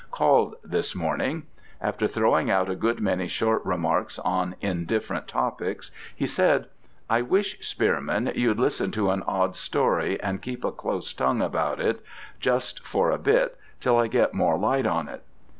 called 0.09 0.55
this 0.63 0.95
morning. 0.95 1.43
After 1.79 2.07
throwing 2.07 2.49
out 2.49 2.71
a 2.71 2.75
good 2.75 2.99
many 2.99 3.27
short 3.27 3.63
remarks 3.63 4.17
on 4.17 4.55
indifferent 4.59 5.27
topics, 5.27 5.91
he 6.15 6.25
said 6.25 6.65
'I 7.07 7.21
wish, 7.21 7.59
Spearman, 7.59 8.31
you'd 8.33 8.57
listen 8.57 8.89
to 8.93 9.11
an 9.11 9.21
odd 9.27 9.55
story 9.55 10.19
and 10.19 10.41
keep 10.41 10.65
a 10.65 10.71
close 10.71 11.13
tongue 11.13 11.43
about 11.43 11.79
it 11.79 12.03
just 12.39 12.83
for 12.83 13.11
a 13.11 13.19
bit, 13.19 13.59
till 13.79 13.99
I 13.99 14.07
get 14.07 14.33
more 14.33 14.57
light 14.57 14.87
on 14.87 15.07
it.' 15.07 15.21